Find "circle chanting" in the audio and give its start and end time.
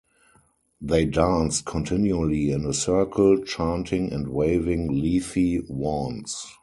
2.73-4.11